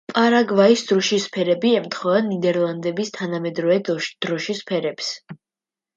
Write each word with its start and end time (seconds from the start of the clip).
პარაგვაის 0.11 0.83
დროშის 0.91 1.27
ფერები 1.35 1.73
ემთხვევა 1.81 2.23
ნიდერლანდების 2.31 3.15
თანამედროვე 3.19 3.79
დროშის 4.25 4.65
ფერებს. 4.71 5.17